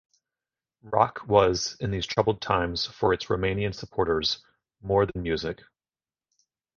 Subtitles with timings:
[0.81, 4.43] Rock was in these troubled times for its Romanian supporters
[4.81, 5.59] more than music.